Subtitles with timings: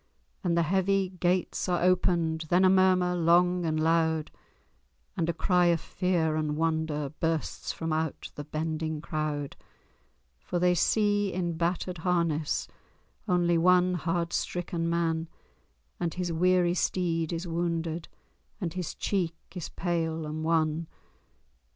[0.43, 4.31] And the heavy gates are opened; Then a murmur long and loud,
[5.15, 9.55] And a cry of fear and wonder Bursts from out the bending crowd.
[10.39, 12.67] For they see in battered harness
[13.27, 15.27] Only one hard stricken man;
[15.99, 18.07] And his weary steed is wounded,
[18.59, 20.87] And his cheek is pale and wan.